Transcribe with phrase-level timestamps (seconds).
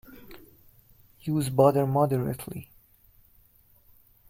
[1.21, 2.71] Use butter moderately.